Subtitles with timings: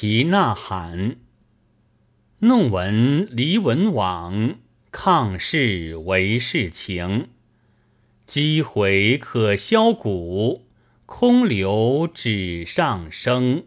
[0.00, 1.16] 题呐喊
[2.38, 4.54] 弄文离文往
[4.90, 7.28] 抗世为世情。
[8.24, 10.64] 击回可削骨
[11.04, 13.64] 空留纸上生